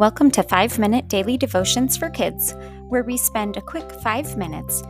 Welcome 0.00 0.30
to 0.30 0.42
5 0.42 0.78
Minute 0.78 1.08
Daily 1.08 1.36
Devotions 1.36 1.94
for 1.94 2.08
Kids, 2.08 2.54
where 2.88 3.02
we 3.02 3.18
spend 3.18 3.58
a 3.58 3.60
quick 3.60 3.92
5 4.02 4.34
minutes 4.34 4.82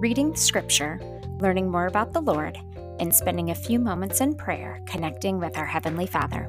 reading 0.00 0.34
Scripture, 0.34 0.98
learning 1.40 1.70
more 1.70 1.86
about 1.86 2.14
the 2.14 2.22
Lord, 2.22 2.56
and 2.98 3.14
spending 3.14 3.50
a 3.50 3.54
few 3.54 3.78
moments 3.78 4.22
in 4.22 4.34
prayer 4.34 4.82
connecting 4.86 5.38
with 5.38 5.58
our 5.58 5.66
Heavenly 5.66 6.06
Father. 6.06 6.48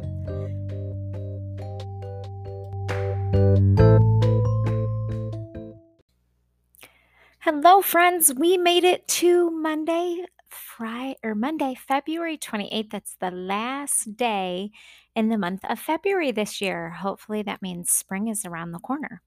Hello, 7.40 7.82
friends. 7.82 8.34
We 8.34 8.56
made 8.56 8.86
it 8.86 9.06
to 9.20 9.52
Monday, 9.52 10.24
Friday 10.48 11.18
or 11.24 11.36
Monday, 11.36 11.76
February 11.76 12.38
28th. 12.38 12.90
That's 12.90 13.18
the 13.20 13.32
last 13.32 14.16
day 14.16 14.72
in 15.18 15.30
the 15.30 15.38
month 15.38 15.66
of 15.68 15.80
February 15.80 16.32
this 16.32 16.62
year. 16.62 16.92
Hopefully, 16.92 17.42
that 17.42 17.64
means 17.64 17.90
spring 17.90 18.28
is 18.28 18.46
around 18.46 18.72
the 18.72 18.80
corner. 18.80 19.24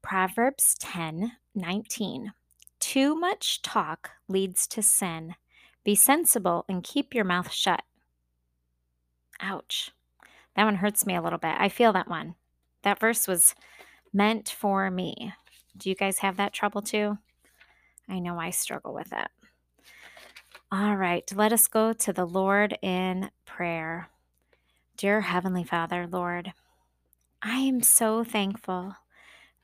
Proverbs 0.00 0.76
10 0.78 1.32
19. 1.52 2.32
Too 2.78 3.14
much 3.16 3.60
talk 3.60 4.12
leads 4.28 4.68
to 4.68 4.82
sin. 4.82 5.34
Be 5.82 5.96
sensible 5.96 6.64
and 6.68 6.84
keep 6.84 7.12
your 7.12 7.24
mouth 7.24 7.50
shut. 7.50 7.82
Ouch. 9.40 9.90
That 10.54 10.64
one 10.64 10.76
hurts 10.76 11.04
me 11.04 11.16
a 11.16 11.22
little 11.22 11.40
bit. 11.40 11.56
I 11.58 11.68
feel 11.70 11.92
that 11.94 12.08
one. 12.08 12.36
That 12.82 13.00
verse 13.00 13.26
was 13.26 13.56
meant 14.12 14.48
for 14.48 14.92
me. 14.92 15.32
Do 15.76 15.90
you 15.90 15.96
guys 15.96 16.18
have 16.18 16.36
that 16.36 16.52
trouble 16.52 16.82
too? 16.82 17.18
I 18.08 18.20
know 18.20 18.38
I 18.38 18.50
struggle 18.50 18.94
with 18.94 19.12
it. 19.12 19.28
All 20.70 20.94
right, 20.94 21.28
let 21.34 21.52
us 21.52 21.66
go 21.66 21.92
to 21.92 22.12
the 22.12 22.24
Lord 22.24 22.78
in 22.80 23.30
prayer. 23.44 24.08
Dear 24.96 25.20
Heavenly 25.20 25.64
Father, 25.64 26.06
Lord, 26.06 26.54
I 27.42 27.58
am 27.58 27.82
so 27.82 28.24
thankful 28.24 28.96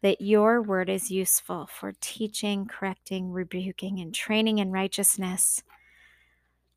that 0.02 0.20
your 0.20 0.60
word 0.60 0.90
is 0.90 1.10
useful 1.10 1.66
for 1.72 1.94
teaching, 2.02 2.66
correcting, 2.66 3.32
rebuking, 3.32 3.98
and 3.98 4.14
training 4.14 4.58
in 4.58 4.72
righteousness. 4.72 5.62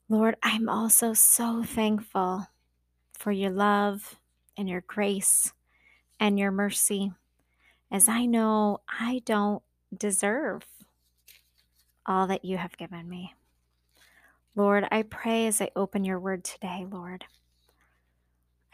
Lord, 0.08 0.38
I'm 0.42 0.70
also 0.70 1.12
so 1.14 1.64
thankful 1.64 2.47
for 3.14 3.34
your 3.34 3.52
love 3.52 4.16
and 4.56 4.69
your 4.69 4.81
grace 4.88 5.52
and 6.17 6.40
your 6.40 6.52
mercy, 6.52 7.12
as 7.92 8.08
I 8.08 8.25
know 8.25 8.80
I 8.88 9.22
don't 9.25 9.64
deserve 9.97 10.64
all 12.06 12.25
that 12.28 12.45
you 12.45 12.56
have 12.56 12.78
given 12.78 13.09
me. 13.09 13.34
Lord, 14.56 14.88
I 14.92 15.02
pray 15.02 15.45
as 15.45 15.59
I 15.59 15.72
open 15.75 16.06
your 16.06 16.22
word 16.22 16.45
today, 16.45 16.86
Lord, 16.90 17.25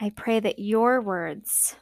I 0.02 0.10
pray 0.10 0.40
that 0.40 0.58
your 0.58 1.00
words 1.00 1.76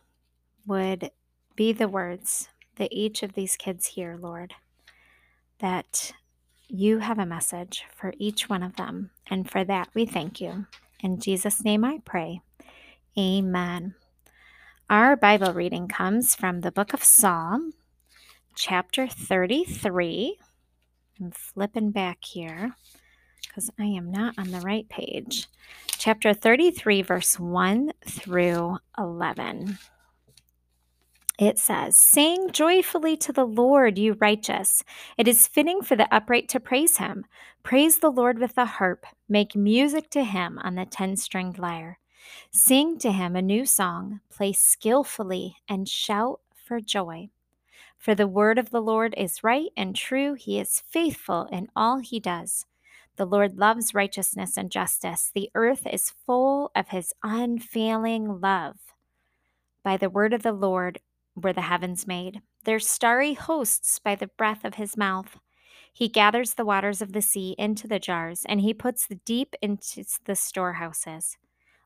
would 0.66 1.10
be 1.56 1.72
the 1.72 1.88
words 1.88 2.50
that 2.76 2.92
each 2.92 3.22
of 3.22 3.32
these 3.32 3.56
kids 3.56 3.86
hear, 3.86 4.18
Lord, 4.20 4.52
that 5.60 6.12
you 6.68 6.98
have 6.98 7.18
a 7.18 7.24
message 7.24 7.84
for 7.96 8.12
each 8.18 8.46
one 8.46 8.62
of 8.62 8.76
them. 8.76 9.08
And 9.30 9.50
for 9.50 9.64
that, 9.64 9.88
we 9.94 10.04
thank 10.04 10.38
you. 10.38 10.66
In 11.02 11.18
Jesus' 11.18 11.64
name 11.64 11.82
I 11.82 12.02
pray. 12.04 12.42
Amen. 13.18 13.94
Our 14.90 15.16
Bible 15.16 15.54
reading 15.54 15.88
comes 15.88 16.34
from 16.34 16.60
the 16.60 16.70
book 16.70 16.92
of 16.92 17.02
Psalm, 17.02 17.72
chapter 18.54 19.08
33. 19.08 20.36
I'm 21.18 21.30
flipping 21.30 21.90
back 21.90 22.18
here 22.22 22.76
because 23.46 23.70
I 23.78 23.84
am 23.84 24.10
not 24.10 24.34
on 24.38 24.50
the 24.50 24.60
right 24.60 24.88
page. 24.88 25.48
Chapter 25.98 26.32
33, 26.34 27.02
verse 27.02 27.38
1 27.38 27.92
through 28.06 28.78
11. 28.98 29.78
It 31.38 31.58
says, 31.58 31.96
Sing 31.96 32.50
joyfully 32.50 33.16
to 33.16 33.32
the 33.32 33.46
Lord, 33.46 33.98
you 33.98 34.14
righteous. 34.20 34.84
It 35.16 35.26
is 35.26 35.48
fitting 35.48 35.80
for 35.80 35.96
the 35.96 36.14
upright 36.14 36.48
to 36.50 36.60
praise 36.60 36.98
him. 36.98 37.24
Praise 37.62 37.98
the 37.98 38.10
Lord 38.10 38.38
with 38.38 38.54
the 38.54 38.66
harp. 38.66 39.06
Make 39.26 39.56
music 39.56 40.10
to 40.10 40.22
him 40.22 40.58
on 40.62 40.74
the 40.74 40.84
ten 40.84 41.16
stringed 41.16 41.58
lyre. 41.58 41.98
Sing 42.50 42.98
to 42.98 43.10
him 43.10 43.36
a 43.36 43.42
new 43.42 43.64
song. 43.64 44.20
Play 44.28 44.52
skillfully 44.52 45.56
and 45.66 45.88
shout 45.88 46.40
for 46.52 46.80
joy. 46.80 47.30
For 47.96 48.14
the 48.14 48.28
word 48.28 48.58
of 48.58 48.70
the 48.70 48.82
Lord 48.82 49.14
is 49.16 49.44
right 49.44 49.70
and 49.76 49.96
true. 49.96 50.34
He 50.34 50.58
is 50.58 50.82
faithful 50.88 51.48
in 51.52 51.68
all 51.74 51.98
he 51.98 52.20
does. 52.20 52.66
The 53.20 53.26
Lord 53.26 53.58
loves 53.58 53.92
righteousness 53.92 54.56
and 54.56 54.70
justice. 54.70 55.30
The 55.34 55.50
earth 55.54 55.86
is 55.86 56.14
full 56.24 56.70
of 56.74 56.88
his 56.88 57.12
unfailing 57.22 58.40
love. 58.40 58.78
By 59.84 59.98
the 59.98 60.08
word 60.08 60.32
of 60.32 60.42
the 60.42 60.54
Lord 60.54 61.00
were 61.36 61.52
the 61.52 61.60
heavens 61.60 62.06
made, 62.06 62.40
their 62.64 62.78
starry 62.78 63.34
hosts 63.34 63.98
by 63.98 64.14
the 64.14 64.28
breath 64.38 64.64
of 64.64 64.76
his 64.76 64.96
mouth. 64.96 65.36
He 65.92 66.08
gathers 66.08 66.54
the 66.54 66.64
waters 66.64 67.02
of 67.02 67.12
the 67.12 67.20
sea 67.20 67.54
into 67.58 67.86
the 67.86 67.98
jars, 67.98 68.46
and 68.48 68.62
he 68.62 68.72
puts 68.72 69.06
the 69.06 69.16
deep 69.16 69.54
into 69.60 70.02
the 70.24 70.34
storehouses. 70.34 71.36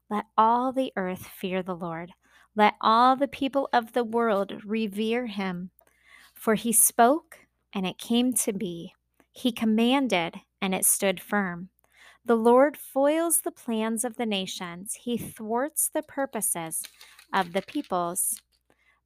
Let 0.09 0.27
all 0.39 0.73
the 0.73 0.93
earth 0.95 1.27
fear 1.27 1.65
the 1.65 1.75
Lord. 1.75 2.13
Let 2.55 2.75
all 2.81 3.17
the 3.17 3.27
people 3.27 3.69
of 3.73 3.93
the 3.93 4.05
world 4.05 4.65
revere 4.65 5.27
him. 5.27 5.71
For 6.33 6.55
he 6.55 6.73
spoke, 6.73 7.39
and 7.73 7.85
it 7.85 7.99
came 7.99 8.35
to 8.35 8.53
be. 8.53 8.93
He 9.33 9.51
commanded, 9.51 10.37
and 10.65 10.75
it 10.75 10.87
stood 10.87 11.21
firm. 11.21 11.69
The 12.25 12.37
Lord 12.37 12.79
foils 12.79 13.43
the 13.43 13.51
plans 13.51 14.03
of 14.03 14.17
the 14.17 14.25
nations, 14.25 14.95
he 15.03 15.19
thwarts 15.19 15.91
the 15.93 16.03
purposes 16.03 16.83
of 17.35 17.53
the 17.53 17.61
peoples. 17.61 18.41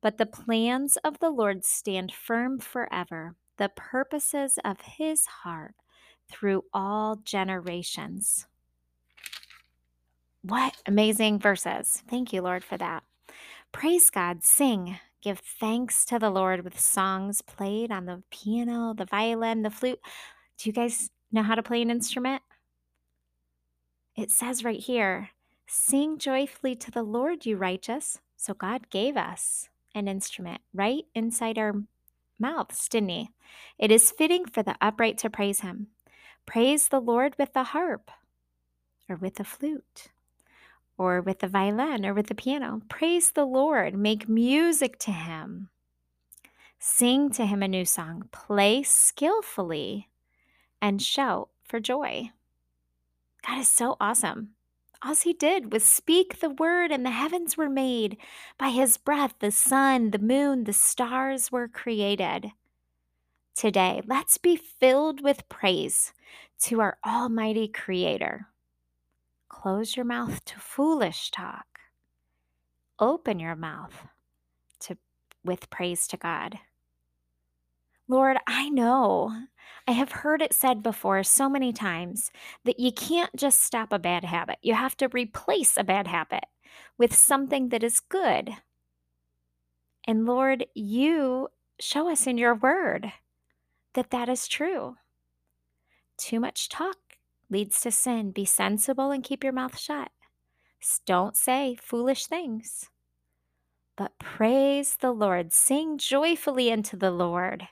But 0.00 0.18
the 0.18 0.26
plans 0.26 0.96
of 0.98 1.18
the 1.18 1.30
Lord 1.30 1.64
stand 1.64 2.12
firm 2.12 2.60
forever, 2.60 3.34
the 3.56 3.70
purposes 3.74 4.60
of 4.64 4.80
his 4.82 5.26
heart 5.26 5.74
through 6.30 6.62
all 6.72 7.16
generations. 7.16 8.46
What 10.42 10.76
amazing 10.86 11.40
verses. 11.40 12.04
Thank 12.08 12.32
you, 12.32 12.40
Lord, 12.40 12.62
for 12.62 12.76
that. 12.76 13.02
Praise 13.72 14.10
God, 14.10 14.44
sing, 14.44 15.00
give 15.20 15.40
thanks 15.40 16.04
to 16.04 16.20
the 16.20 16.30
Lord 16.30 16.62
with 16.62 16.78
songs 16.78 17.42
played 17.42 17.90
on 17.90 18.06
the 18.06 18.22
piano, 18.30 18.94
the 18.96 19.06
violin, 19.06 19.62
the 19.62 19.70
flute. 19.70 19.98
Do 20.56 20.68
you 20.68 20.72
guys 20.72 21.10
know 21.30 21.42
how 21.42 21.54
to 21.54 21.62
play 21.62 21.82
an 21.82 21.90
instrument? 21.90 22.42
It 24.16 24.30
says 24.30 24.64
right 24.64 24.80
here, 24.80 25.30
sing 25.66 26.18
joyfully 26.18 26.74
to 26.76 26.90
the 26.90 27.02
Lord, 27.02 27.46
you 27.46 27.56
righteous. 27.56 28.20
So 28.36 28.54
God 28.54 28.90
gave 28.90 29.16
us 29.16 29.68
an 29.94 30.08
instrument 30.08 30.60
right 30.72 31.04
inside 31.14 31.58
our 31.58 31.74
mouths, 32.38 32.88
didn't 32.88 33.10
He? 33.10 33.30
It 33.78 33.90
is 33.90 34.10
fitting 34.10 34.46
for 34.46 34.62
the 34.62 34.76
upright 34.80 35.18
to 35.18 35.30
praise 35.30 35.60
Him. 35.60 35.88
Praise 36.46 36.88
the 36.88 37.00
Lord 37.00 37.34
with 37.38 37.52
the 37.52 37.64
harp, 37.64 38.10
or 39.08 39.16
with 39.16 39.34
the 39.34 39.44
flute, 39.44 40.08
or 40.96 41.20
with 41.20 41.40
the 41.40 41.48
violin, 41.48 42.06
or 42.06 42.14
with 42.14 42.28
the 42.28 42.34
piano. 42.34 42.80
Praise 42.88 43.32
the 43.32 43.44
Lord. 43.44 43.94
Make 43.94 44.28
music 44.28 44.98
to 45.00 45.10
Him. 45.10 45.68
Sing 46.78 47.30
to 47.30 47.44
Him 47.44 47.62
a 47.62 47.68
new 47.68 47.84
song. 47.84 48.28
Play 48.32 48.82
skillfully 48.82 50.08
and 50.80 51.02
shout 51.02 51.48
for 51.62 51.80
joy. 51.80 52.30
God 53.46 53.58
is 53.58 53.70
so 53.70 53.96
awesome. 54.00 54.50
All 55.00 55.14
he 55.14 55.32
did 55.32 55.72
was 55.72 55.84
speak 55.84 56.40
the 56.40 56.50
word, 56.50 56.90
and 56.90 57.06
the 57.06 57.10
heavens 57.10 57.56
were 57.56 57.68
made. 57.68 58.16
By 58.58 58.70
his 58.70 58.96
breath, 58.96 59.34
the 59.38 59.52
sun, 59.52 60.10
the 60.10 60.18
moon, 60.18 60.64
the 60.64 60.72
stars 60.72 61.52
were 61.52 61.68
created. 61.68 62.50
Today, 63.54 64.02
let's 64.06 64.38
be 64.38 64.56
filled 64.56 65.22
with 65.22 65.48
praise 65.48 66.12
to 66.62 66.80
our 66.80 66.98
Almighty 67.06 67.68
Creator. 67.68 68.46
Close 69.48 69.96
your 69.96 70.04
mouth 70.04 70.44
to 70.46 70.58
foolish 70.58 71.30
talk. 71.30 71.66
Open 72.98 73.38
your 73.38 73.56
mouth 73.56 74.08
to, 74.80 74.96
with 75.44 75.70
praise 75.70 76.08
to 76.08 76.16
God. 76.16 76.58
Lord, 78.08 78.38
I 78.46 78.70
know. 78.70 79.32
I 79.86 79.92
have 79.92 80.12
heard 80.12 80.42
it 80.42 80.54
said 80.54 80.82
before 80.82 81.22
so 81.22 81.48
many 81.48 81.72
times 81.72 82.30
that 82.64 82.80
you 82.80 82.90
can't 82.90 83.34
just 83.36 83.62
stop 83.62 83.92
a 83.92 83.98
bad 83.98 84.24
habit. 84.24 84.58
You 84.62 84.74
have 84.74 84.96
to 84.98 85.08
replace 85.08 85.76
a 85.76 85.84
bad 85.84 86.06
habit 86.06 86.44
with 86.96 87.14
something 87.14 87.68
that 87.68 87.84
is 87.84 88.00
good. 88.00 88.50
And 90.06 90.24
Lord, 90.24 90.66
you 90.74 91.48
show 91.78 92.10
us 92.10 92.26
in 92.26 92.38
your 92.38 92.54
word 92.54 93.12
that 93.94 94.10
that 94.10 94.28
is 94.28 94.48
true. 94.48 94.96
Too 96.16 96.40
much 96.40 96.68
talk 96.68 96.96
leads 97.50 97.80
to 97.80 97.90
sin. 97.90 98.30
Be 98.30 98.44
sensible 98.44 99.10
and 99.10 99.22
keep 99.22 99.44
your 99.44 99.52
mouth 99.52 99.78
shut. 99.78 100.10
Don't 101.04 101.36
say 101.36 101.76
foolish 101.80 102.26
things, 102.26 102.88
but 103.96 104.18
praise 104.18 104.96
the 104.96 105.10
Lord. 105.12 105.52
Sing 105.52 105.98
joyfully 105.98 106.72
unto 106.72 106.96
the 106.96 107.10
Lord. 107.10 107.68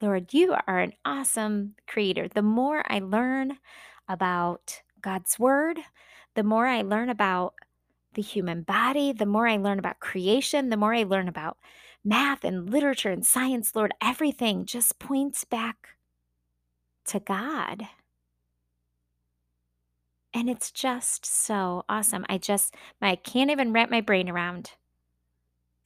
Lord, 0.00 0.32
you 0.32 0.56
are 0.66 0.78
an 0.78 0.94
awesome 1.04 1.74
creator. 1.86 2.26
The 2.26 2.42
more 2.42 2.82
I 2.90 3.00
learn 3.00 3.58
about 4.08 4.82
God's 5.02 5.38
word, 5.38 5.80
the 6.34 6.42
more 6.42 6.66
I 6.66 6.82
learn 6.82 7.10
about 7.10 7.54
the 8.14 8.22
human 8.22 8.62
body, 8.62 9.12
the 9.12 9.26
more 9.26 9.46
I 9.46 9.56
learn 9.56 9.78
about 9.78 10.00
creation, 10.00 10.70
the 10.70 10.76
more 10.76 10.94
I 10.94 11.02
learn 11.02 11.28
about 11.28 11.58
math 12.02 12.44
and 12.44 12.70
literature 12.70 13.10
and 13.10 13.24
science, 13.24 13.76
Lord, 13.76 13.92
everything 14.00 14.64
just 14.64 14.98
points 14.98 15.44
back 15.44 15.90
to 17.06 17.20
God. 17.20 17.86
And 20.32 20.48
it's 20.48 20.70
just 20.70 21.26
so 21.26 21.84
awesome. 21.88 22.24
I 22.28 22.38
just 22.38 22.74
I 23.02 23.16
can't 23.16 23.50
even 23.50 23.72
wrap 23.72 23.90
my 23.90 24.00
brain 24.00 24.28
around 24.28 24.72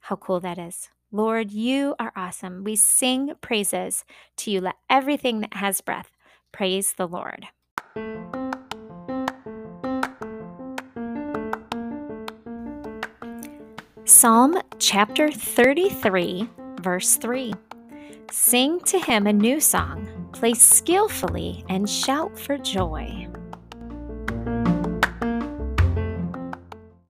how 0.01 0.17
cool 0.17 0.39
that 0.41 0.59
is. 0.59 0.91
Lord, 1.15 1.53
you 1.53 1.95
are 2.01 2.11
awesome. 2.17 2.65
We 2.65 2.75
sing 2.75 3.35
praises 3.41 4.05
to 4.39 4.51
you. 4.51 4.61
Let 4.61 4.75
everything 4.91 5.43
that 5.43 5.55
has 5.55 5.81
breath 5.81 6.11
praise 6.51 6.95
the 6.95 7.07
Lord. 7.07 7.47
Psalm 14.05 14.61
chapter 14.81 15.31
33, 15.31 16.49
verse 16.81 17.15
3. 17.15 17.55
Sing 18.33 18.81
to 18.81 18.99
him 18.99 19.29
a 19.29 19.33
new 19.33 19.61
song, 19.61 20.29
play 20.33 20.55
skillfully, 20.55 21.65
and 21.69 21.89
shout 21.89 22.37
for 22.37 22.59
joy. 22.59 23.29